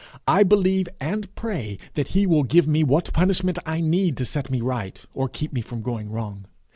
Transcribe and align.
I 0.27 0.41
believe 0.41 0.89
and 0.99 1.31
pray 1.35 1.77
that 1.93 2.07
he 2.07 2.25
will 2.25 2.41
give 2.41 2.65
me 2.67 2.83
what 2.83 3.13
punishment 3.13 3.59
I 3.67 3.81
need 3.81 4.17
to 4.17 4.25
set 4.25 4.49
me 4.49 4.59
right, 4.59 5.05
or 5.13 5.29
keep 5.29 5.53
me 5.53 5.61
from 5.61 5.83
going 5.83 6.09
wrong. 6.09 6.47